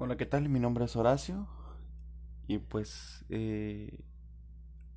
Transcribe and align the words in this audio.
Hola, 0.00 0.16
¿qué 0.16 0.26
tal? 0.26 0.48
Mi 0.48 0.60
nombre 0.60 0.84
es 0.84 0.94
Horacio 0.94 1.48
y 2.46 2.58
pues 2.58 3.24
eh, 3.30 3.98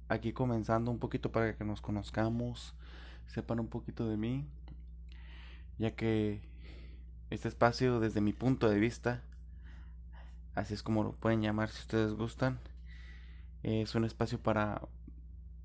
aquí 0.10 0.32
comenzando 0.32 0.92
un 0.92 1.00
poquito 1.00 1.32
para 1.32 1.58
que 1.58 1.64
nos 1.64 1.82
conozcamos, 1.82 2.76
sepan 3.26 3.60
un 3.60 3.68
poquito 3.68 4.08
de 4.08 4.16
mí, 4.18 4.46
ya 5.80 5.96
que 5.96 6.44
este 7.32 7.48
espacio 7.48 8.00
desde 8.00 8.22
mi 8.22 8.32
punto 8.32 8.70
de 8.70 8.78
vista, 8.78 9.24
así 10.54 10.76
es 10.76 10.84
como 10.84 11.04
lo 11.04 11.14
pueden 11.14 11.42
llamar 11.42 11.72
si 11.72 11.80
ustedes 11.80 12.14
gustan, 12.14 12.60
es 13.64 13.96
un 13.96 14.06
espacio 14.06 14.40
para 14.40 14.88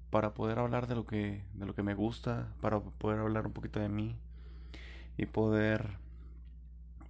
para 0.09 0.32
poder 0.32 0.59
hablar 0.59 0.87
de 0.87 0.95
lo 0.95 1.05
que 1.05 1.45
de 1.53 1.66
lo 1.66 1.75
que 1.75 1.82
me 1.82 1.93
gusta, 1.93 2.55
para 2.62 2.80
poder 2.80 3.21
hablar 3.21 3.46
un 3.46 3.53
poquito 3.53 3.80
de 3.80 3.91
mí 3.91 4.16
y 5.18 5.27
poder 5.27 5.98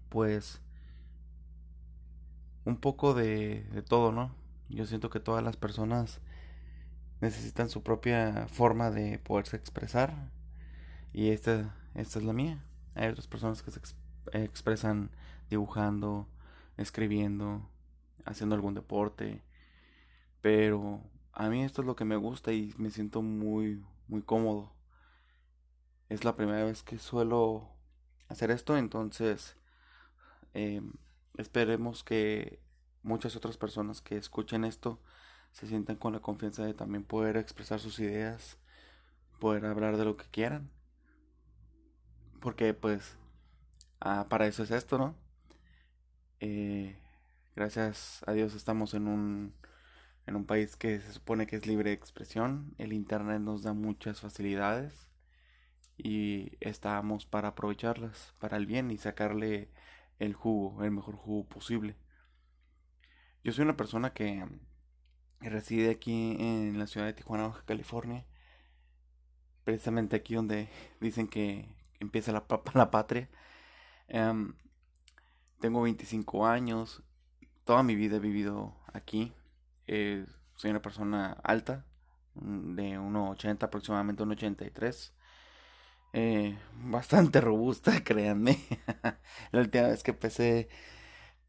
pues 0.08 0.60
un 2.66 2.76
poco 2.76 3.14
de, 3.14 3.62
de 3.72 3.82
todo, 3.82 4.12
¿no? 4.12 4.34
Yo 4.68 4.86
siento 4.86 5.08
que 5.10 5.20
todas 5.20 5.42
las 5.42 5.56
personas 5.56 6.20
necesitan 7.20 7.68
su 7.68 7.82
propia 7.82 8.46
forma 8.48 8.90
de 8.90 9.18
poderse 9.18 9.56
expresar 9.56 10.30
y 11.12 11.30
esta, 11.30 11.74
esta 11.94 12.18
es 12.18 12.24
la 12.24 12.32
mía. 12.32 12.62
Hay 12.94 13.08
otras 13.08 13.26
personas 13.26 13.62
que 13.62 13.70
se 13.70 13.80
expresan 14.32 15.10
dibujando, 15.48 16.28
escribiendo, 16.76 17.70
haciendo 18.24 18.54
algún 18.54 18.74
deporte, 18.74 19.42
pero 20.40 21.00
a 21.32 21.48
mí 21.48 21.62
esto 21.62 21.82
es 21.82 21.86
lo 21.86 21.96
que 21.96 22.04
me 22.04 22.16
gusta 22.16 22.52
y 22.52 22.74
me 22.78 22.90
siento 22.90 23.22
muy, 23.22 23.84
muy 24.08 24.22
cómodo. 24.22 24.72
Es 26.08 26.24
la 26.24 26.36
primera 26.36 26.64
vez 26.64 26.82
que 26.82 26.98
suelo 26.98 27.68
hacer 28.28 28.50
esto, 28.50 28.76
entonces 28.76 29.56
eh, 30.54 30.82
Esperemos 31.36 32.02
que 32.02 32.60
muchas 33.02 33.36
otras 33.36 33.56
personas 33.56 34.00
que 34.00 34.16
escuchen 34.16 34.64
esto 34.64 35.00
se 35.52 35.66
sientan 35.66 35.96
con 35.96 36.12
la 36.12 36.20
confianza 36.20 36.64
de 36.64 36.74
también 36.74 37.04
poder 37.04 37.36
expresar 37.36 37.80
sus 37.80 37.98
ideas, 37.98 38.58
poder 39.38 39.64
hablar 39.66 39.96
de 39.96 40.04
lo 40.04 40.16
que 40.16 40.26
quieran. 40.30 40.70
Porque 42.40 42.74
pues 42.74 43.16
ah, 44.00 44.26
para 44.28 44.46
eso 44.46 44.62
es 44.62 44.70
esto, 44.70 44.98
¿no? 44.98 45.14
Eh, 46.40 46.96
gracias 47.54 48.22
a 48.26 48.32
Dios 48.32 48.54
estamos 48.54 48.94
en 48.94 49.08
un, 49.08 49.54
en 50.26 50.36
un 50.36 50.44
país 50.46 50.76
que 50.76 51.00
se 51.00 51.12
supone 51.12 51.46
que 51.46 51.56
es 51.56 51.66
libre 51.66 51.90
de 51.90 51.96
expresión. 51.96 52.74
El 52.78 52.92
Internet 52.92 53.40
nos 53.40 53.62
da 53.62 53.72
muchas 53.72 54.20
facilidades 54.20 55.08
y 55.96 56.52
estamos 56.60 57.26
para 57.26 57.48
aprovecharlas 57.48 58.34
para 58.38 58.56
el 58.56 58.66
bien 58.66 58.90
y 58.90 58.98
sacarle 58.98 59.70
el 60.18 60.34
jugo, 60.34 60.82
el 60.84 60.90
mejor 60.90 61.16
jugo 61.16 61.46
posible. 61.48 61.96
Yo 63.44 63.52
soy 63.52 63.64
una 63.64 63.76
persona 63.76 64.12
que 64.12 64.44
reside 65.40 65.90
aquí 65.90 66.36
en 66.38 66.78
la 66.78 66.86
ciudad 66.86 67.06
de 67.06 67.12
Tijuana, 67.12 67.48
Baja 67.48 67.62
California. 67.64 68.24
Precisamente 69.64 70.16
aquí 70.16 70.34
donde 70.34 70.68
dicen 71.00 71.28
que 71.28 71.68
empieza 72.00 72.32
la, 72.32 72.44
la 72.74 72.90
patria. 72.90 73.28
Em, 74.08 74.54
tengo 75.60 75.82
25 75.82 76.46
años. 76.46 77.02
Toda 77.64 77.82
mi 77.82 77.94
vida 77.94 78.16
he 78.16 78.20
vivido 78.20 78.76
aquí. 78.92 79.32
Eh, 79.86 80.26
soy 80.56 80.70
una 80.70 80.82
persona 80.82 81.32
alta, 81.42 81.84
de 82.34 82.98
1,80 82.98 83.62
aproximadamente 83.62 84.22
1,83. 84.22 85.12
Eh, 86.18 86.56
bastante 86.82 87.42
robusta, 87.42 87.92
créanme. 88.04 88.58
la 89.52 89.60
última 89.60 89.88
vez 89.88 90.02
que 90.02 90.14
pesé, 90.14 90.68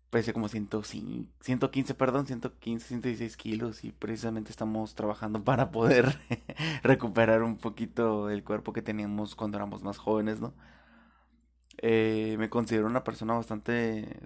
pesé 0.10 0.34
como 0.34 0.50
105, 0.50 1.32
115, 1.42 1.94
perdón, 1.96 2.28
115, 2.28 2.88
116 2.88 3.38
kilos 3.38 3.84
y 3.86 3.94
precisamente 3.94 4.52
estamos 4.52 4.94
trabajando 4.96 5.44
para 5.44 5.72
poder 5.72 6.20
recuperar 6.84 7.44
un 7.44 7.58
poquito 7.58 8.30
el 8.30 8.44
cuerpo 8.44 8.74
que 8.74 8.82
teníamos 8.82 9.36
cuando 9.36 9.58
éramos 9.58 9.84
más 9.84 9.98
jóvenes, 9.98 10.42
¿no? 10.42 10.54
Eh, 11.78 12.36
me 12.38 12.50
considero 12.50 12.88
una 12.88 13.04
persona 13.06 13.36
bastante 13.36 14.20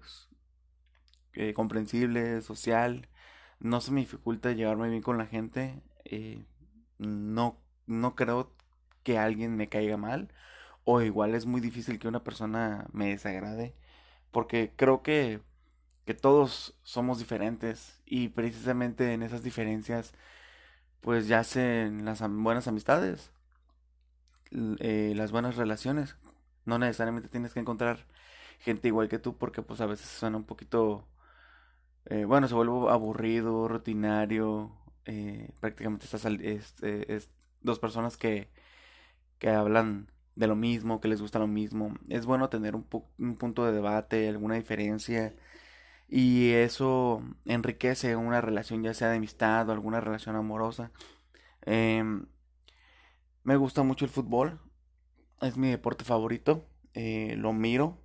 eh, 1.34 1.54
comprensible, 1.54 2.42
social. 2.42 3.10
No 3.60 3.82
se 3.82 3.92
me 3.92 4.02
dificulta 4.02 4.54
llevarme 4.54 4.90
bien 4.90 5.04
con 5.04 5.18
la 5.20 5.28
gente. 5.28 5.84
no, 6.98 7.62
no 7.86 8.16
creo 8.16 8.56
que 9.04 9.18
alguien 9.18 9.56
me 9.58 9.70
caiga 9.70 9.98
mal 9.98 10.30
o 10.84 11.02
igual 11.02 11.36
es 11.36 11.46
muy 11.46 11.62
difícil 11.62 12.00
que 12.00 12.08
una 12.08 12.24
persona 12.24 12.88
me 12.94 13.10
desagrade 13.10 13.76
porque 14.32 14.74
creo 14.76 15.04
que, 15.04 15.42
que 16.06 16.14
todos 16.14 16.76
somos 16.84 17.20
diferentes 17.20 18.02
y 18.06 18.30
precisamente 18.30 19.14
en 19.14 19.24
esas 19.24 19.44
diferencias 19.44 20.14
pues 21.02 21.28
ya 21.28 21.40
yacen 21.40 22.06
las 22.06 22.22
buenas 22.22 22.68
amistades, 22.68 23.32
eh, 24.52 25.14
las 25.16 25.32
buenas 25.32 25.56
relaciones. 25.58 26.16
No 26.66 26.78
necesariamente 26.80 27.30
tienes 27.30 27.54
que 27.54 27.60
encontrar 27.60 28.06
gente 28.60 28.88
igual 28.88 29.10
que 29.10 29.20
tú 29.20 29.38
porque 29.38 29.62
pues 29.64 29.82
a 29.82 29.88
veces 29.88 30.08
suena 30.08 30.38
un 30.38 30.46
poquito, 30.46 31.08
eh, 32.06 32.26
bueno, 32.26 32.48
se 32.48 32.54
vuelve 32.56 32.92
aburrido, 32.92 33.68
rutinario, 33.68 34.72
eh, 35.06 35.50
prácticamente 35.60 36.06
estás 36.06 36.26
este, 36.26 37.16
es, 37.16 37.32
dos 37.62 37.80
personas 37.80 38.18
que 38.18 38.50
que 39.42 39.50
hablan 39.50 40.12
de 40.36 40.48
lo 40.48 40.56
mismo, 40.56 41.02
que 41.02 41.08
les 41.10 41.22
gusta 41.22 41.40
lo 41.40 41.48
mismo. 41.48 41.96
Es 42.10 42.28
bueno 42.28 42.50
tener 42.50 42.76
un, 42.76 42.88
un 43.20 43.36
punto 43.38 43.66
de 43.66 43.74
debate, 43.74 44.30
alguna 44.30 44.56
diferencia. 44.56 45.36
Y 46.08 46.52
eso 46.52 47.24
enriquece 47.46 48.16
una 48.16 48.42
relación, 48.42 48.84
ya 48.84 48.94
sea 48.94 49.10
de 49.10 49.18
amistad 49.18 49.68
o 49.70 49.72
alguna 49.74 50.02
relación 50.02 50.36
amorosa. 50.36 50.92
Em, 51.64 52.28
me 53.44 53.56
gusta 53.58 53.84
mucho 53.84 54.06
el 54.06 54.12
fútbol. 54.12 54.60
Es 55.42 55.58
mi 55.58 55.70
deporte 55.72 56.06
favorito. 56.06 56.68
Eh, 56.94 57.36
lo 57.38 57.54
miro, 57.54 57.98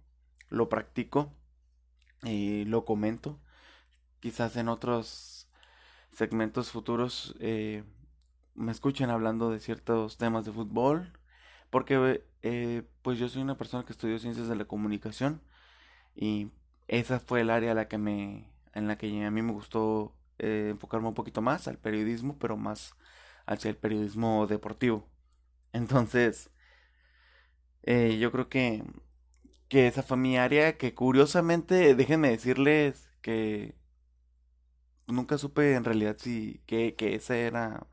lo 0.49 0.69
practico, 0.71 1.35
y 2.23 2.65
lo 2.65 2.87
comento. 2.87 3.41
Quizás 4.21 4.57
en 4.57 4.69
otros 4.69 5.49
segmentos 6.13 6.71
futuros 6.71 7.37
eh, 7.41 7.85
me 8.55 8.73
escuchen 8.73 9.11
hablando 9.11 9.51
de 9.51 9.61
ciertos 9.61 10.17
temas 10.17 10.47
de 10.47 10.53
fútbol 10.53 11.13
porque 11.71 12.25
eh, 12.43 12.83
pues 13.03 13.19
yo 13.19 13.29
soy 13.29 13.43
una 13.43 13.57
persona 13.59 13.85
que 13.85 13.93
estudió 13.93 14.19
ciencias 14.19 14.49
de 14.49 14.57
la 14.57 14.65
comunicación 14.67 15.43
y 16.17 16.51
esa 16.89 17.21
fue 17.21 17.43
el 17.43 17.51
área 17.51 17.73
a 17.73 17.75
la 17.75 17.89
que 17.89 17.99
me, 17.99 18.51
en 18.75 18.89
la 18.89 18.99
que 18.99 19.09
a 19.25 19.31
mí 19.31 19.43
me 19.43 19.53
gustó 19.53 20.15
eh, 20.39 20.69
enfocarme 20.73 21.09
un 21.09 21.15
poquito 21.15 21.43
más 21.43 21.69
al 21.69 21.79
periodismo, 21.79 22.39
pero 22.39 22.57
más 22.57 22.95
hacia 23.47 23.71
el 23.71 23.77
periodismo 23.77 24.47
deportivo. 24.47 25.07
Entonces, 25.73 26.51
eh, 27.83 28.19
yo 28.19 28.33
creo 28.33 28.49
que, 28.49 28.85
que 29.69 29.89
esa 29.89 30.05
fue 30.05 30.17
mi 30.17 30.39
área 30.39 30.79
que 30.79 30.95
curiosamente, 30.95 31.95
déjenme 31.97 32.31
decirles 32.31 33.11
que 33.23 33.77
nunca 35.07 35.39
supe 35.39 35.75
en 35.75 35.85
realidad 35.85 36.17
si 36.19 36.61
que, 36.67 36.95
que 36.97 37.15
ese 37.15 37.47
era, 37.47 37.87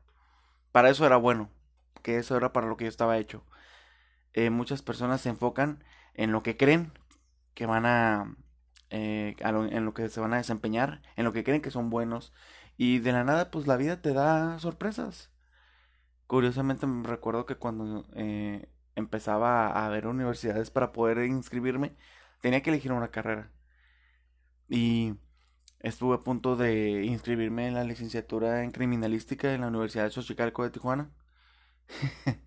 para 0.72 0.90
eso 0.90 1.06
era 1.06 1.18
bueno, 1.18 1.50
que 2.02 2.18
eso 2.18 2.36
era 2.36 2.52
para 2.52 2.68
lo 2.68 2.76
que 2.76 2.84
yo 2.86 2.90
estaba 2.90 3.18
hecho. 3.18 3.44
Eh, 4.34 4.50
muchas 4.50 4.82
personas 4.82 5.20
se 5.22 5.30
enfocan 5.30 5.84
en 6.14 6.32
lo 6.32 6.42
que 6.42 6.56
creen 6.56 6.92
que 7.54 7.66
van 7.66 7.86
a, 7.86 8.36
eh, 8.90 9.36
en 9.40 9.84
lo 9.84 9.94
que 9.94 10.08
se 10.08 10.20
van 10.20 10.34
a 10.34 10.38
desempeñar, 10.38 11.02
en 11.16 11.24
lo 11.24 11.32
que 11.32 11.44
creen 11.44 11.62
que 11.62 11.70
son 11.70 11.90
buenos 11.90 12.32
y 12.76 12.98
de 13.00 13.12
la 13.12 13.24
nada 13.24 13.50
pues 13.50 13.66
la 13.66 13.76
vida 13.76 14.02
te 14.02 14.12
da 14.12 14.58
sorpresas. 14.58 15.30
Curiosamente 16.26 16.86
me 16.86 17.06
recuerdo 17.06 17.46
que 17.46 17.56
cuando 17.56 18.06
eh, 18.14 18.68
empezaba 18.96 19.68
a 19.68 19.88
ver 19.90 20.06
universidades 20.06 20.70
para 20.70 20.92
poder 20.92 21.18
inscribirme, 21.26 21.96
tenía 22.40 22.62
que 22.62 22.70
elegir 22.70 22.92
una 22.92 23.10
carrera. 23.10 23.52
Y 24.68 25.14
estuve 25.80 26.16
a 26.16 26.20
punto 26.20 26.56
de 26.56 27.04
inscribirme 27.04 27.68
en 27.68 27.74
la 27.74 27.84
licenciatura 27.84 28.64
en 28.64 28.70
criminalística 28.72 29.52
en 29.54 29.62
la 29.62 29.68
Universidad 29.68 30.04
de 30.04 30.10
Xochicalco 30.10 30.64
de 30.64 30.70
Tijuana. 30.70 31.10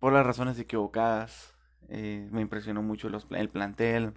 por 0.00 0.12
las 0.12 0.26
razones 0.26 0.58
equivocadas. 0.58 1.54
Eh, 1.88 2.28
me 2.32 2.40
impresionó 2.42 2.82
mucho 2.82 3.08
los, 3.08 3.26
el 3.30 3.48
plantel, 3.50 4.14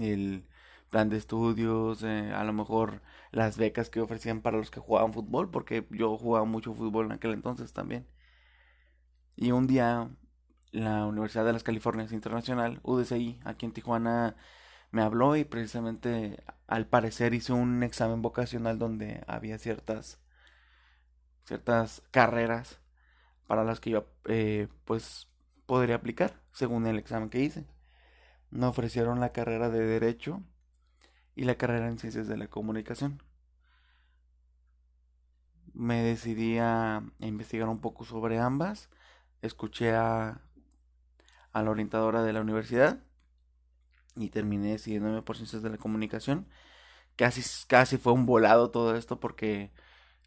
el 0.00 0.46
plan 0.90 1.08
de 1.10 1.18
estudios, 1.18 2.02
eh, 2.02 2.32
a 2.34 2.44
lo 2.44 2.52
mejor 2.52 3.02
las 3.32 3.56
becas 3.58 3.90
que 3.90 4.00
ofrecían 4.00 4.42
para 4.42 4.58
los 4.58 4.70
que 4.70 4.80
jugaban 4.80 5.12
fútbol, 5.12 5.50
porque 5.50 5.86
yo 5.90 6.16
jugaba 6.18 6.44
mucho 6.46 6.74
fútbol 6.74 7.06
en 7.06 7.12
aquel 7.12 7.32
entonces 7.32 7.72
también. 7.72 8.06
Y 9.36 9.52
un 9.52 9.66
día 9.66 10.10
la 10.72 11.06
Universidad 11.06 11.44
de 11.44 11.52
las 11.52 11.64
Californias 11.64 12.12
Internacional, 12.12 12.80
UDCI, 12.82 13.40
aquí 13.44 13.66
en 13.66 13.72
Tijuana, 13.72 14.36
me 14.90 15.02
habló 15.02 15.36
y 15.36 15.44
precisamente 15.44 16.42
al 16.66 16.86
parecer 16.86 17.34
hizo 17.34 17.54
un 17.54 17.82
examen 17.82 18.22
vocacional 18.22 18.78
donde 18.78 19.22
había 19.26 19.58
ciertas 19.58 20.20
ciertas 21.42 22.02
carreras 22.10 22.80
para 23.50 23.64
las 23.64 23.80
que 23.80 23.90
yo 23.90 24.06
eh, 24.26 24.68
pues 24.84 25.26
podría 25.66 25.96
aplicar 25.96 26.40
según 26.52 26.86
el 26.86 26.98
examen 27.00 27.30
que 27.30 27.40
hice. 27.40 27.66
Me 28.50 28.66
ofrecieron 28.66 29.18
la 29.18 29.32
carrera 29.32 29.70
de 29.70 29.80
derecho 29.84 30.44
y 31.34 31.46
la 31.46 31.56
carrera 31.56 31.88
en 31.88 31.98
ciencias 31.98 32.28
de 32.28 32.36
la 32.36 32.46
comunicación. 32.46 33.20
Me 35.74 36.00
decidí 36.02 36.58
a 36.58 37.02
investigar 37.18 37.68
un 37.68 37.80
poco 37.80 38.04
sobre 38.04 38.38
ambas. 38.38 38.88
Escuché 39.42 39.94
a, 39.94 40.40
a 41.52 41.62
la 41.62 41.70
orientadora 41.70 42.22
de 42.22 42.32
la 42.32 42.40
universidad 42.40 43.00
y 44.16 44.30
terminé 44.30 44.72
decidiéndome 44.72 45.22
por 45.22 45.36
ciencias 45.36 45.62
de 45.62 45.70
la 45.70 45.78
comunicación. 45.78 46.46
Casi, 47.16 47.42
casi 47.68 47.98
fue 47.98 48.12
un 48.14 48.26
volado 48.26 48.70
todo 48.70 48.96
esto 48.96 49.20
porque 49.20 49.72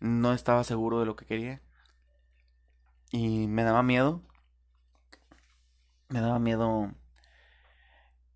no 0.01 0.33
estaba 0.33 0.63
seguro 0.63 0.99
de 0.99 1.07
lo 1.07 1.15
que 1.15 1.25
quería. 1.25 1.61
Y 3.13 3.45
me 3.47 3.63
daba 3.63 3.83
miedo. 3.83 4.23
Me 6.09 6.19
daba 6.19 6.39
miedo 6.39 6.91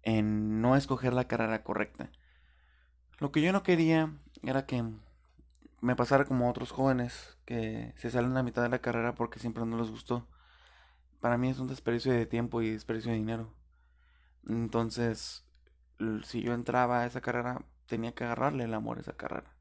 en 0.03 0.62
no 0.62 0.75
escoger 0.75 1.13
la 1.13 1.27
carrera 1.27 1.63
correcta. 1.63 2.12
Lo 3.18 3.31
que 3.31 3.41
yo 3.41 3.51
no 3.51 3.63
quería 3.63 4.13
era 4.44 4.68
que 4.68 4.85
me 5.81 5.95
pasara 5.95 6.25
como 6.25 6.47
otros 6.47 6.71
jóvenes 6.71 7.39
que 7.45 7.95
se 7.97 8.12
salen 8.12 8.33
a 8.33 8.35
la 8.35 8.44
mitad 8.44 8.62
de 8.62 8.69
la 8.69 8.77
carrera 8.77 9.15
porque 9.15 9.39
siempre 9.39 9.65
no 9.65 9.79
les 9.79 9.89
gustó. 9.89 10.27
Para 11.21 11.39
mí 11.39 11.50
es 11.50 11.57
un 11.57 11.68
desperdicio 11.68 12.13
de 12.13 12.27
tiempo 12.27 12.62
y 12.62 12.69
desperdicio 12.69 13.12
de 13.12 13.18
dinero. 13.18 13.51
Entonces, 14.47 15.44
si 16.23 16.44
yo 16.44 16.53
entraba 16.53 17.01
a 17.01 17.07
esa 17.07 17.21
carrera, 17.21 17.65
tenía 17.88 18.13
que 18.13 18.25
agarrarle 18.25 18.65
el 18.65 18.75
amor 18.75 19.00
a 19.00 19.01
esa 19.01 19.18
carrera. 19.18 19.56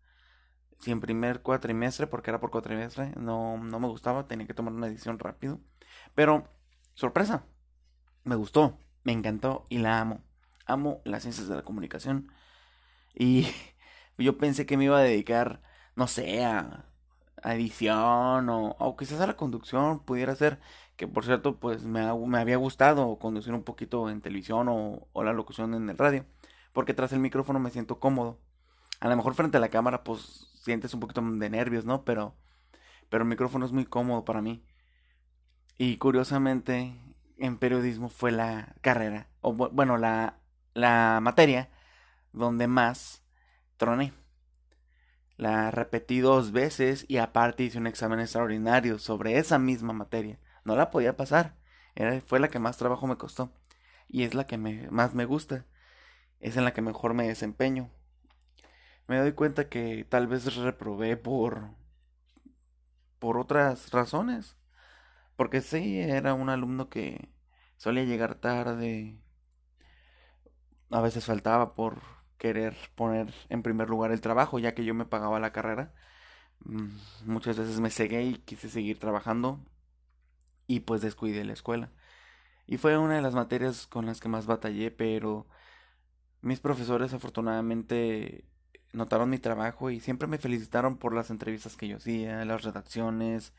Si 0.79 0.91
en 0.91 1.01
primer 1.01 1.43
cuatrimestre, 1.43 2.07
porque 2.07 2.31
era 2.31 2.41
por 2.41 2.51
cuatrimestre, 2.51 3.13
no, 3.17 3.59
no 3.59 3.81
me 3.81 3.89
gustaba, 3.89 4.27
tenía 4.27 4.47
que 4.47 4.55
tomar 4.55 4.75
una 4.75 4.89
decisión 4.89 5.19
rápido. 5.19 5.61
Pero, 6.15 6.49
sorpresa, 6.95 7.45
me 8.25 8.37
gustó, 8.37 8.79
me 9.05 9.13
encantó 9.13 9.65
y 9.69 9.79
la 9.79 10.01
amo. 10.01 10.23
Amo 10.67 11.01
las 11.05 11.23
ciencias 11.23 11.49
de 11.49 11.57
la 11.57 11.63
comunicación. 11.63 12.33
Y 13.15 13.49
yo 14.19 14.39
pensé 14.39 14.67
que 14.67 14.77
me 14.77 14.85
iba 14.85 14.99
a 14.99 15.03
dedicar, 15.03 15.63
no 15.97 16.07
sé, 16.09 16.45
a, 16.45 16.87
edición 17.45 18.49
o, 18.49 18.77
o 18.79 18.97
quizás 18.97 19.21
a 19.21 19.27
la 19.27 19.37
conducción, 19.37 20.01
pudiera 20.05 20.35
ser 20.35 20.59
que 20.97 21.07
por 21.07 21.25
cierto, 21.25 21.59
pues 21.61 21.85
me, 21.85 22.13
me 22.27 22.39
había 22.39 22.57
gustado 22.57 23.19
conducir 23.19 23.53
un 23.55 23.63
poquito 23.65 24.09
en 24.11 24.21
televisión 24.21 24.69
o, 24.69 25.09
o, 25.13 25.25
la 25.25 25.33
locución 25.33 25.75
en 25.75 25.89
el 25.91 25.99
radio, 25.99 26.25
porque 26.73 26.95
tras 26.95 27.13
el 27.13 27.21
micrófono 27.21 27.59
me 27.61 27.71
siento 27.71 28.01
cómodo. 28.01 28.41
A 29.01 29.09
lo 29.09 29.17
mejor 29.17 29.35
frente 29.35 29.59
a 29.59 29.61
la 29.61 29.69
cámara, 29.69 30.05
pues 30.05 30.51
sientes 30.67 30.93
un 30.95 31.01
poquito 31.01 31.23
de 31.23 31.51
nervios, 31.51 31.85
¿no? 31.85 32.05
Pero, 32.05 32.37
pero 33.09 33.23
el 33.23 33.31
micrófono 33.31 33.65
es 33.65 33.73
muy 33.73 33.87
cómodo 33.87 34.25
para 34.25 34.43
mí. 34.43 34.67
Y 35.79 35.97
curiosamente, 35.99 36.95
en 37.39 37.59
periodismo 37.59 38.09
fue 38.09 38.33
la 38.33 38.75
carrera, 38.81 39.29
o 39.43 39.53
bueno, 39.55 39.97
la, 39.97 40.41
la 40.75 41.21
materia 41.23 41.71
donde 42.33 42.67
más 42.67 43.23
troné. 43.77 44.13
La 45.37 45.71
repetí 45.71 46.21
dos 46.21 46.51
veces 46.51 47.05
y 47.09 47.19
aparte 47.19 47.63
hice 47.63 47.79
un 47.79 47.87
examen 47.87 48.21
extraordinario 48.21 48.99
sobre 48.99 49.39
esa 49.39 49.59
misma 49.59 49.93
materia. 49.93 50.41
No 50.65 50.75
la 50.77 50.91
podía 50.91 51.17
pasar. 51.17 51.57
Era, 51.95 52.21
fue 52.23 52.41
la 52.41 52.49
que 52.49 52.59
más 52.59 52.77
trabajo 52.77 53.07
me 53.07 53.17
costó. 53.17 53.53
Y 54.09 54.25
es 54.25 54.35
la 54.35 54.47
que 54.47 54.59
más 54.59 55.15
me 55.15 55.27
gusta. 55.27 55.67
Es 56.41 56.57
en 56.57 56.65
la 56.65 56.73
que 56.73 56.83
mejor 56.83 57.15
me 57.15 57.29
desempeño. 57.29 57.91
Me 59.09 59.19
doy 59.19 59.33
cuenta 59.33 59.69
que 59.69 60.05
tal 60.09 60.27
vez 60.27 60.55
reprobé 60.57 61.17
por. 61.17 61.71
por 63.19 63.39
otras 63.39 63.91
razones. 63.91 64.57
Porque 65.37 65.61
sí, 65.63 66.01
era 66.01 66.35
un 66.35 66.51
alumno 66.51 66.89
que 66.91 67.31
solía 67.77 68.05
llegar 68.05 68.37
tarde. 68.37 69.19
A 70.91 71.01
veces 71.01 71.25
faltaba 71.25 71.75
por 71.75 72.03
querer 72.39 72.77
poner 72.95 73.33
en 73.49 73.63
primer 73.63 73.89
lugar 73.89 74.13
el 74.13 74.21
trabajo, 74.21 74.59
ya 74.59 74.75
que 74.75 74.85
yo 74.85 74.95
me 74.95 75.05
pagaba 75.05 75.41
la 75.41 75.53
carrera. 75.53 75.93
Mm, 76.65 76.89
muchas 77.27 77.59
veces 77.59 77.81
me 77.81 77.91
cegué 77.91 78.25
y 78.25 78.35
quise 78.39 78.69
seguir 78.71 78.99
trabajando 78.99 79.61
y 80.67 80.81
pues 80.81 81.01
descuidé 81.03 81.45
la 81.45 81.53
escuela. 81.53 81.91
Y 82.67 82.79
fue 82.79 82.99
una 82.99 83.17
de 83.17 83.23
las 83.23 83.35
materias 83.35 83.87
con 83.87 84.07
las 84.07 84.21
que 84.21 84.29
más 84.29 84.47
batallé, 84.47 84.91
pero 84.91 85.47
mis 86.43 86.61
profesores 86.61 87.13
afortunadamente 87.15 88.45
notaron 88.97 89.31
mi 89.31 89.39
trabajo 89.39 89.91
y 89.91 90.01
siempre 90.01 90.27
me 90.27 90.39
felicitaron 90.39 90.97
por 90.97 91.15
las 91.15 91.31
entrevistas 91.31 91.77
que 91.77 91.89
yo 91.89 91.99
hacía, 91.99 92.45
las 92.45 92.63
redacciones, 92.63 93.53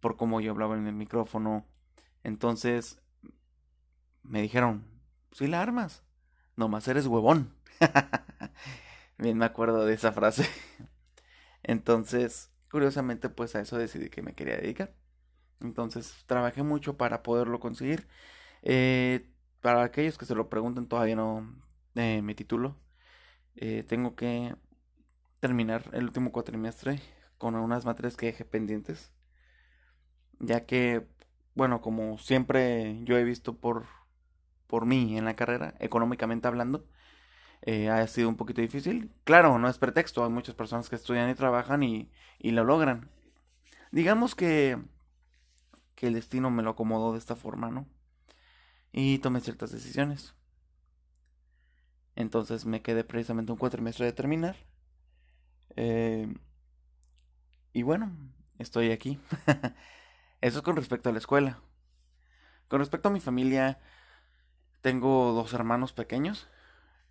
por 0.00 0.16
cómo 0.16 0.40
yo 0.40 0.52
hablaba 0.52 0.76
en 0.76 0.86
el 0.86 0.94
micrófono. 0.94 1.66
Entonces 2.24 3.00
me 4.22 4.42
dijeron, 4.42 4.84
si 5.32 5.46
la 5.46 5.62
armas, 5.62 6.02
nomás 6.56 6.88
eres 6.88 7.06
huevón. 7.06 7.54
Bien 9.18 9.38
me 9.38 9.46
acuerdo 9.46 9.86
de 9.86 9.94
esa 9.94 10.12
frase. 10.12 10.48
Entonces, 11.62 12.50
curiosamente, 12.70 13.28
pues 13.28 13.54
a 13.56 13.60
eso 13.60 13.78
decidí 13.78 14.10
que 14.10 14.22
me 14.22 14.34
quería 14.34 14.56
dedicar. 14.56 14.94
Entonces 15.60 16.24
trabajé 16.26 16.62
mucho 16.62 16.96
para 16.96 17.22
poderlo 17.22 17.60
conseguir. 17.60 18.08
Eh, 18.62 19.30
para 19.60 19.82
aquellos 19.84 20.18
que 20.18 20.26
se 20.26 20.34
lo 20.34 20.48
pregunten, 20.48 20.88
todavía 20.88 21.16
no 21.16 21.54
eh, 21.94 22.22
me 22.22 22.34
titulo. 22.34 22.76
Eh, 23.60 23.84
tengo 23.88 24.14
que 24.16 24.54
terminar 25.40 25.90
el 25.92 26.04
último 26.04 26.32
cuatrimestre 26.32 27.00
con 27.38 27.56
unas 27.56 27.84
materias 27.84 28.16
que 28.16 28.26
dejé 28.26 28.44
pendientes. 28.44 29.12
Ya 30.40 30.66
que, 30.66 31.06
bueno, 31.54 31.80
como 31.80 32.18
siempre 32.18 33.00
yo 33.04 33.18
he 33.18 33.24
visto 33.24 33.58
por, 33.58 33.86
por 34.66 34.86
mí 34.86 35.18
en 35.18 35.24
la 35.24 35.36
carrera, 35.36 35.74
económicamente 35.80 36.48
hablando, 36.48 36.86
ha 37.90 38.06
sido 38.06 38.28
un 38.28 38.36
poquito 38.36 38.60
difícil. 38.62 39.12
Claro, 39.24 39.58
no 39.58 39.68
es 39.68 39.78
pretexto, 39.78 40.24
hay 40.24 40.30
muchas 40.30 40.54
personas 40.54 40.88
que 40.88 40.96
estudian 40.96 41.30
y 41.30 41.34
trabajan 41.34 41.82
y, 41.82 42.10
y 42.38 42.52
lo 42.52 42.64
logran. 42.64 43.10
Digamos 43.92 44.34
que 44.34 44.78
que 45.94 46.06
el 46.06 46.14
destino 46.14 46.50
me 46.50 46.62
lo 46.62 46.70
acomodó 46.70 47.12
de 47.12 47.18
esta 47.18 47.36
forma, 47.36 47.70
¿no? 47.70 47.86
Y 48.92 49.18
tomé 49.18 49.40
ciertas 49.40 49.72
decisiones. 49.72 50.34
Entonces 52.18 52.66
me 52.66 52.82
quedé 52.82 53.04
precisamente 53.04 53.52
un 53.52 53.58
cuatrimestre 53.58 54.04
de 54.04 54.12
terminar. 54.12 54.56
Eh, 55.76 56.26
y 57.72 57.82
bueno, 57.84 58.10
estoy 58.58 58.90
aquí. 58.90 59.20
Eso 60.40 60.58
es 60.58 60.64
con 60.64 60.74
respecto 60.74 61.08
a 61.08 61.12
la 61.12 61.18
escuela. 61.18 61.62
Con 62.66 62.80
respecto 62.80 63.08
a 63.08 63.12
mi 63.12 63.20
familia, 63.20 63.78
tengo 64.80 65.30
dos 65.30 65.52
hermanos 65.52 65.92
pequeños. 65.92 66.48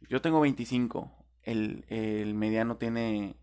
Yo 0.09 0.21
tengo 0.21 0.41
25. 0.41 1.09
El, 1.41 1.85
el 1.87 2.33
mediano 2.33 2.75
tiene 2.75 3.37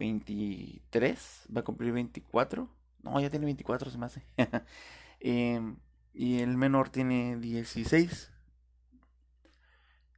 23. 0.00 1.50
Va 1.56 1.60
a 1.60 1.64
cumplir 1.64 1.92
24. 1.92 2.68
No, 3.04 3.20
ya 3.20 3.30
tiene 3.30 3.44
24, 3.44 3.92
se 3.92 3.98
me 3.98 4.06
hace. 4.06 4.26
Em, 5.20 5.76
y 6.12 6.40
el 6.40 6.56
menor 6.56 6.88
tiene 6.88 7.36
16. 7.36 8.33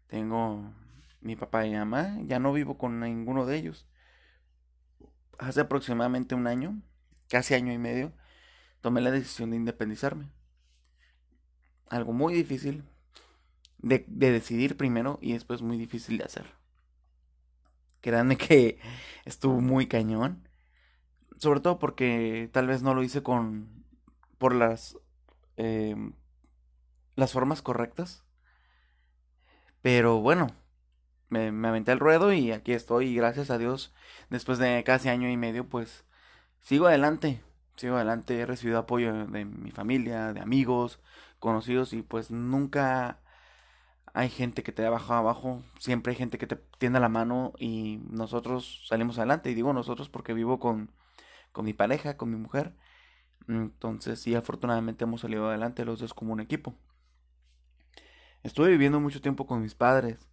Tengo 0.09 0.73
mi 1.21 1.37
papá 1.37 1.67
y 1.67 1.73
mamá. 1.75 2.19
Ya 2.27 2.39
no 2.39 2.53
vivo 2.53 2.79
con 2.79 3.01
ninguno 3.01 3.47
de 3.47 3.57
ellos. 3.57 3.87
Hace 5.39 5.61
aproximadamente 5.61 6.35
un 6.35 6.47
año, 6.47 6.81
casi 7.29 7.55
año 7.55 7.73
y 7.73 7.79
medio, 7.79 8.13
tomé 8.81 9.01
la 9.01 9.11
decisión 9.11 9.51
de 9.51 9.57
independizarme. 9.57 10.31
Algo 11.89 12.13
muy 12.13 12.35
difícil 12.35 12.85
de, 13.79 14.05
de 14.09 14.33
decidir 14.33 14.77
primero 14.77 15.19
y 15.23 15.35
después 15.35 15.63
muy 15.63 15.77
difícil 15.77 16.19
de 16.19 16.25
hacer. 16.25 16.47
Créanme 18.01 18.37
que 18.39 18.79
estuvo 19.25 19.61
muy 19.61 19.87
cañón 19.87 20.47
sobre 21.39 21.61
todo 21.61 21.79
porque 21.79 22.49
tal 22.53 22.67
vez 22.67 22.83
no 22.83 22.95
lo 22.95 23.03
hice 23.03 23.23
con 23.23 23.85
por 24.39 24.55
las 24.55 24.99
em, 25.57 26.13
las 27.15 27.33
formas 27.33 27.63
correctas 27.63 28.25
pero 29.87 30.21
bueno 30.21 30.49
me, 31.29 31.47
aventé 31.69 31.93
el 31.93 32.01
ruedo 32.01 32.33
y 32.33 32.51
aquí 32.51 32.73
estoy 32.73 33.07
y 33.07 33.15
gracias 33.15 33.51
a 33.51 33.57
Dios 33.57 33.95
después 34.31 34.59
de 34.59 34.83
casi 34.83 35.11
año 35.11 35.31
y 35.31 35.37
medio 35.37 35.69
pues 35.69 36.05
sigo 36.61 36.89
adelante 36.89 37.41
sigo 37.77 37.95
adelante 37.95 38.37
he 38.41 38.47
recibido 38.47 38.79
apoyo 38.79 39.15
de 39.29 39.45
mi 39.45 39.71
familia 39.71 40.33
de 40.33 40.41
amigos 40.41 40.99
conocidos 41.39 41.93
y 41.93 42.03
pues 42.03 42.33
nunca 42.33 43.21
hay 44.13 44.29
gente 44.29 44.65
que 44.65 44.73
te 44.73 44.83
da 44.83 44.89
abajo 44.89 45.15
abajo, 45.15 45.63
siempre 45.79 46.11
hay 46.11 46.17
gente 46.17 46.37
que 46.37 46.49
te 46.49 46.57
tiende 46.79 46.99
la 46.99 47.09
mano 47.09 47.53
y 47.57 48.01
nosotros 48.11 48.87
salimos 48.89 49.19
adelante. 49.19 49.51
Y 49.51 49.55
digo 49.55 49.75
nosotros 49.75 50.09
porque 50.09 50.33
vivo 50.33 50.59
con, 50.59 50.91
con 51.53 51.67
mi 51.67 51.75
pareja, 51.75 52.17
con 52.17 52.31
mi 52.31 52.37
mujer. 52.37 52.73
Entonces 53.47 54.21
sí, 54.21 54.35
afortunadamente 54.35 55.05
hemos 55.05 55.21
salido 55.21 55.49
adelante 55.49 55.85
los 55.85 56.01
dos 56.01 56.15
como 56.15 56.33
un 56.33 56.41
equipo. 56.41 56.75
Estuve 58.47 58.69
viviendo 58.69 59.01
mucho 59.01 59.21
tiempo 59.21 59.45
con 59.45 59.61
mis 59.61 59.75
padres. 59.75 60.29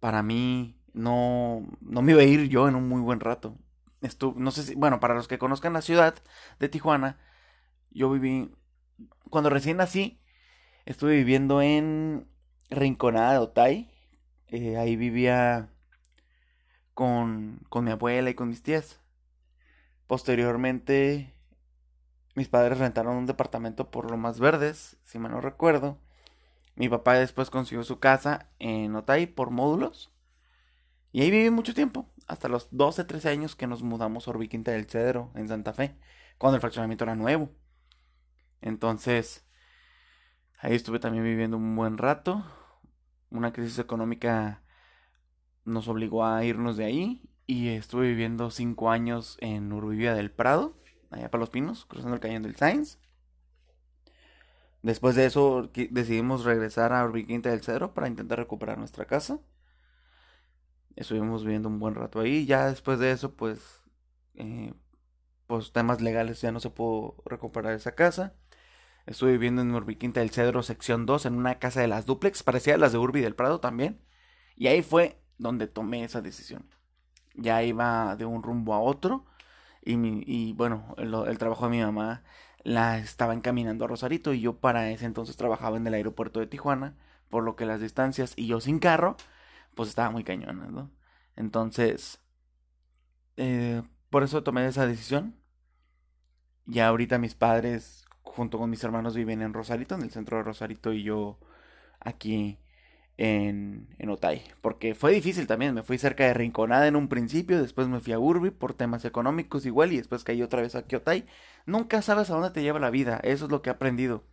Para 0.00 0.22
mí 0.22 0.80
no, 0.94 1.62
no 1.82 2.00
me 2.00 2.12
iba 2.12 2.22
a 2.22 2.24
ir 2.24 2.48
yo 2.48 2.68
en 2.68 2.74
un 2.74 2.88
muy 2.88 3.02
buen 3.02 3.20
rato. 3.20 3.58
Estuve, 4.00 4.40
no 4.40 4.50
sé 4.50 4.62
si, 4.62 4.74
bueno, 4.74 4.98
para 4.98 5.12
los 5.12 5.28
que 5.28 5.38
conozcan 5.38 5.74
la 5.74 5.82
ciudad 5.82 6.14
de 6.58 6.70
Tijuana, 6.70 7.18
yo 7.90 8.10
viví, 8.10 8.50
cuando 9.28 9.50
recién 9.50 9.76
nací, 9.76 10.22
estuve 10.86 11.16
viviendo 11.16 11.60
en 11.60 12.26
Rinconada 12.70 13.32
de 13.32 13.38
Otay. 13.38 13.90
Eh, 14.48 14.78
ahí 14.78 14.96
vivía 14.96 15.68
con, 16.94 17.60
con 17.68 17.84
mi 17.84 17.90
abuela 17.90 18.30
y 18.30 18.34
con 18.34 18.48
mis 18.48 18.62
tías. 18.62 19.00
Posteriormente, 20.06 21.34
mis 22.36 22.48
padres 22.48 22.78
rentaron 22.78 23.16
un 23.16 23.26
departamento 23.26 23.90
por 23.90 24.10
lo 24.10 24.16
más 24.16 24.40
verdes, 24.40 24.96
si 25.02 25.18
mal 25.18 25.32
no 25.32 25.42
recuerdo. 25.42 25.98
Mi 26.76 26.88
papá 26.88 27.14
después 27.14 27.50
consiguió 27.50 27.84
su 27.84 28.00
casa 28.00 28.50
en 28.58 28.94
Otay 28.96 29.26
por 29.26 29.50
módulos. 29.50 30.12
Y 31.12 31.22
ahí 31.22 31.30
viví 31.30 31.50
mucho 31.50 31.74
tiempo, 31.74 32.12
hasta 32.26 32.48
los 32.48 32.68
12, 32.72 33.04
13 33.04 33.28
años 33.28 33.54
que 33.54 33.68
nos 33.68 33.82
mudamos 33.82 34.26
a 34.26 34.32
Orbiquinta 34.32 34.72
del 34.72 34.86
Cedro, 34.86 35.30
en 35.36 35.46
Santa 35.46 35.72
Fe, 35.72 35.96
cuando 36.38 36.56
el 36.56 36.60
fraccionamiento 36.60 37.04
era 37.04 37.14
nuevo. 37.14 37.50
Entonces, 38.60 39.46
ahí 40.58 40.74
estuve 40.74 40.98
también 40.98 41.22
viviendo 41.22 41.56
un 41.56 41.76
buen 41.76 41.98
rato. 41.98 42.44
Una 43.30 43.52
crisis 43.52 43.78
económica 43.78 44.64
nos 45.64 45.86
obligó 45.86 46.24
a 46.24 46.44
irnos 46.44 46.76
de 46.76 46.84
ahí 46.84 47.30
y 47.46 47.68
estuve 47.68 48.08
viviendo 48.08 48.50
5 48.50 48.90
años 48.90 49.36
en 49.40 49.72
Urbivia 49.72 50.14
del 50.14 50.32
Prado, 50.32 50.76
allá 51.10 51.30
para 51.30 51.40
Los 51.40 51.50
Pinos, 51.50 51.84
cruzando 51.86 52.14
el 52.14 52.20
cañón 52.20 52.42
del 52.42 52.56
Sainz. 52.56 52.98
Después 54.84 55.14
de 55.14 55.24
eso 55.24 55.70
decidimos 55.72 56.44
regresar 56.44 56.92
a 56.92 57.02
Urbiquinta 57.06 57.48
del 57.48 57.62
Cedro 57.62 57.94
para 57.94 58.06
intentar 58.06 58.38
recuperar 58.38 58.76
nuestra 58.76 59.06
casa. 59.06 59.40
Estuvimos 60.94 61.42
viviendo 61.42 61.70
un 61.70 61.78
buen 61.78 61.94
rato 61.94 62.20
ahí. 62.20 62.44
Ya 62.44 62.66
después 62.66 62.98
de 62.98 63.10
eso, 63.10 63.34
pues, 63.34 63.80
eh, 64.34 64.74
pues 65.46 65.72
temas 65.72 66.02
legales 66.02 66.42
ya 66.42 66.52
no 66.52 66.60
se 66.60 66.68
pudo 66.68 67.16
recuperar 67.24 67.72
esa 67.72 67.94
casa. 67.94 68.34
Estuve 69.06 69.32
viviendo 69.32 69.62
en 69.62 69.74
Urbiquinta 69.74 70.20
del 70.20 70.30
Cedro, 70.30 70.62
sección 70.62 71.06
2, 71.06 71.24
en 71.24 71.36
una 71.36 71.58
casa 71.58 71.80
de 71.80 71.88
las 71.88 72.04
duplex, 72.04 72.42
parecía 72.42 72.76
las 72.76 72.92
de 72.92 72.98
Urbi 72.98 73.22
del 73.22 73.34
Prado 73.34 73.60
también. 73.60 74.02
Y 74.54 74.66
ahí 74.66 74.82
fue 74.82 75.18
donde 75.38 75.66
tomé 75.66 76.04
esa 76.04 76.20
decisión. 76.20 76.68
Ya 77.34 77.62
iba 77.62 78.16
de 78.16 78.26
un 78.26 78.42
rumbo 78.42 78.74
a 78.74 78.80
otro. 78.80 79.24
Y, 79.82 79.94
y 80.30 80.52
bueno, 80.52 80.94
el 80.98 81.38
trabajo 81.38 81.64
de 81.64 81.70
mi 81.70 81.80
mamá 81.80 82.22
la 82.64 82.98
estaba 82.98 83.34
encaminando 83.34 83.84
a 83.84 83.88
Rosarito 83.88 84.32
y 84.32 84.40
yo 84.40 84.58
para 84.58 84.90
ese 84.90 85.06
entonces 85.06 85.36
trabajaba 85.36 85.76
en 85.76 85.86
el 85.86 85.94
aeropuerto 85.94 86.40
de 86.40 86.46
Tijuana, 86.46 86.96
por 87.30 87.44
lo 87.44 87.56
que 87.56 87.66
las 87.66 87.80
distancias 87.80 88.34
y 88.36 88.46
yo 88.46 88.60
sin 88.60 88.78
carro, 88.80 89.16
pues 89.74 89.90
estaba 89.90 90.10
muy 90.10 90.24
cañona, 90.24 90.66
¿no? 90.68 90.90
Entonces, 91.36 92.20
eh, 93.36 93.82
por 94.10 94.22
eso 94.22 94.42
tomé 94.42 94.66
esa 94.66 94.86
decisión. 94.86 95.36
Ya 96.66 96.88
ahorita 96.88 97.18
mis 97.18 97.34
padres, 97.34 98.06
junto 98.22 98.58
con 98.58 98.70
mis 98.70 98.82
hermanos, 98.84 99.14
viven 99.14 99.42
en 99.42 99.52
Rosarito, 99.52 99.94
en 99.94 100.02
el 100.02 100.10
centro 100.10 100.38
de 100.38 100.44
Rosarito, 100.44 100.92
y 100.92 101.02
yo 101.02 101.38
aquí 102.00 102.58
en, 103.16 103.88
en 103.98 104.10
Otay. 104.10 104.42
Porque 104.60 104.94
fue 104.94 105.12
difícil 105.12 105.46
también. 105.46 105.74
Me 105.74 105.82
fui 105.82 105.98
cerca 105.98 106.24
de 106.24 106.34
Rinconada 106.34 106.86
en 106.86 106.96
un 106.96 107.08
principio. 107.08 107.60
Después 107.60 107.88
me 107.88 108.00
fui 108.00 108.12
a 108.12 108.18
Urbi 108.18 108.50
por 108.50 108.74
temas 108.74 109.04
económicos 109.04 109.66
igual. 109.66 109.92
Y 109.92 109.98
después 109.98 110.24
caí 110.24 110.42
otra 110.42 110.62
vez 110.62 110.74
aquí 110.74 110.94
a 110.94 110.98
Otay. 110.98 111.26
Nunca 111.66 112.02
sabes 112.02 112.30
a 112.30 112.34
dónde 112.34 112.50
te 112.50 112.62
lleva 112.62 112.80
la 112.80 112.90
vida. 112.90 113.20
Eso 113.22 113.46
es 113.46 113.50
lo 113.50 113.62
que 113.62 113.70
he 113.70 113.72
aprendido. 113.72 114.24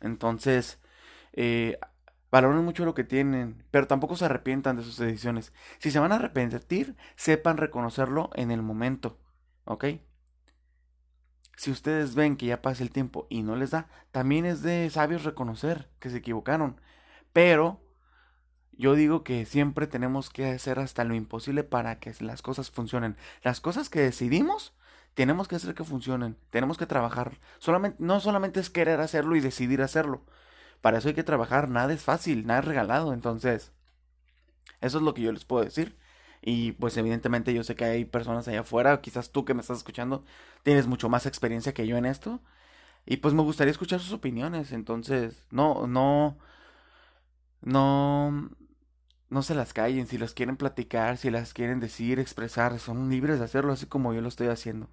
Entonces, 0.00 0.80
eh, 1.32 1.78
valoren 2.30 2.64
mucho 2.64 2.84
lo 2.84 2.94
que 2.94 3.04
tienen. 3.04 3.64
Pero 3.70 3.86
tampoco 3.86 4.16
se 4.16 4.24
arrepientan 4.24 4.76
de 4.76 4.82
sus 4.82 4.98
decisiones. 4.98 5.52
Si 5.78 5.90
se 5.90 5.98
van 5.98 6.12
a 6.12 6.16
arrepentir, 6.16 6.96
sepan 7.16 7.56
reconocerlo 7.56 8.30
en 8.34 8.50
el 8.50 8.62
momento. 8.62 9.18
¿Ok? 9.64 9.86
Si 11.56 11.70
ustedes 11.70 12.14
ven 12.14 12.36
que 12.36 12.46
ya 12.46 12.62
pasa 12.62 12.82
el 12.82 12.90
tiempo 12.90 13.26
y 13.30 13.42
no 13.42 13.54
les 13.54 13.70
da, 13.70 13.88
también 14.10 14.44
es 14.44 14.62
de 14.62 14.90
sabios 14.90 15.24
reconocer 15.24 15.88
que 16.00 16.10
se 16.10 16.18
equivocaron. 16.18 16.80
Pero 17.32 17.83
yo 18.78 18.94
digo 18.94 19.24
que 19.24 19.46
siempre 19.46 19.86
tenemos 19.86 20.30
que 20.30 20.46
hacer 20.46 20.78
hasta 20.78 21.04
lo 21.04 21.14
imposible 21.14 21.64
para 21.64 21.98
que 21.98 22.12
las 22.20 22.42
cosas 22.42 22.70
funcionen. 22.70 23.16
Las 23.42 23.60
cosas 23.60 23.88
que 23.90 24.00
decidimos, 24.00 24.72
tenemos 25.14 25.48
que 25.48 25.56
hacer 25.56 25.74
que 25.74 25.84
funcionen. 25.84 26.36
Tenemos 26.50 26.78
que 26.78 26.86
trabajar. 26.86 27.38
Solamente, 27.58 27.96
no 28.00 28.20
solamente 28.20 28.60
es 28.60 28.70
querer 28.70 29.00
hacerlo 29.00 29.36
y 29.36 29.40
decidir 29.40 29.82
hacerlo. 29.82 30.24
Para 30.80 30.98
eso 30.98 31.08
hay 31.08 31.14
que 31.14 31.24
trabajar. 31.24 31.68
Nada 31.70 31.92
es 31.92 32.02
fácil, 32.02 32.46
nada 32.46 32.60
es 32.60 32.66
regalado. 32.66 33.12
Entonces, 33.12 33.72
eso 34.80 34.98
es 34.98 35.04
lo 35.04 35.14
que 35.14 35.22
yo 35.22 35.32
les 35.32 35.44
puedo 35.44 35.64
decir. 35.64 35.96
Y 36.42 36.72
pues 36.72 36.96
evidentemente 36.96 37.54
yo 37.54 37.64
sé 37.64 37.74
que 37.74 37.84
hay 37.86 38.04
personas 38.04 38.46
allá 38.48 38.60
afuera, 38.60 39.00
quizás 39.00 39.32
tú 39.32 39.44
que 39.46 39.54
me 39.54 39.62
estás 39.62 39.78
escuchando, 39.78 40.24
tienes 40.62 40.86
mucho 40.86 41.08
más 41.08 41.24
experiencia 41.26 41.72
que 41.72 41.86
yo 41.86 41.96
en 41.96 42.04
esto. 42.06 42.42
Y 43.06 43.18
pues 43.18 43.34
me 43.34 43.42
gustaría 43.42 43.70
escuchar 43.72 44.00
sus 44.00 44.12
opiniones. 44.12 44.72
Entonces, 44.72 45.46
no, 45.50 45.86
no, 45.86 46.38
no, 47.62 48.50
no 49.30 49.42
se 49.42 49.54
las 49.54 49.72
callen, 49.72 50.06
si 50.06 50.18
las 50.18 50.34
quieren 50.34 50.56
platicar, 50.56 51.16
si 51.16 51.30
las 51.30 51.54
quieren 51.54 51.80
decir, 51.80 52.18
expresar, 52.18 52.78
son 52.78 53.08
libres 53.10 53.38
de 53.38 53.44
hacerlo 53.44 53.72
así 53.72 53.86
como 53.86 54.14
yo 54.14 54.20
lo 54.20 54.28
estoy 54.28 54.48
haciendo. 54.48 54.88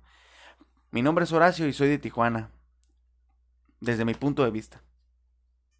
Mi 0.91 1.01
nombre 1.01 1.25
es 1.25 1.31
Horacio 1.31 1.67
y 1.67 1.73
soy 1.73 1.89
de 1.89 1.99
Tijuana, 1.99 2.51
desde 3.79 4.05
mi 4.05 4.13
punto 4.13 4.43
de 4.43 4.51
vista. 4.51 4.81